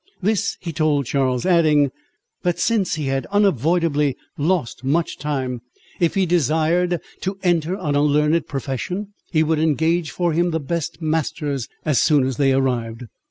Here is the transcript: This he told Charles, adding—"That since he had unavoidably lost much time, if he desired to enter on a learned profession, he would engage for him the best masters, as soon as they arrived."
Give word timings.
This 0.19 0.57
he 0.59 0.73
told 0.73 1.05
Charles, 1.05 1.45
adding—"That 1.45 2.57
since 2.57 2.95
he 2.95 3.05
had 3.05 3.27
unavoidably 3.27 4.17
lost 4.35 4.83
much 4.83 5.19
time, 5.19 5.61
if 5.99 6.15
he 6.15 6.25
desired 6.25 6.99
to 7.19 7.37
enter 7.43 7.77
on 7.77 7.93
a 7.93 8.01
learned 8.01 8.47
profession, 8.47 9.13
he 9.31 9.43
would 9.43 9.59
engage 9.59 10.09
for 10.09 10.33
him 10.33 10.49
the 10.49 10.59
best 10.59 11.03
masters, 11.03 11.67
as 11.85 12.01
soon 12.01 12.25
as 12.25 12.37
they 12.37 12.51
arrived." 12.51 13.03